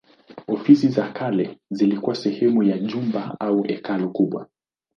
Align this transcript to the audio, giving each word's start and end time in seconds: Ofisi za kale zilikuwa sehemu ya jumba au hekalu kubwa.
Ofisi 0.47 0.87
za 0.89 1.09
kale 1.13 1.59
zilikuwa 1.71 2.15
sehemu 2.15 2.63
ya 2.63 2.79
jumba 2.79 3.37
au 3.39 3.63
hekalu 3.63 4.11
kubwa. 4.11 4.47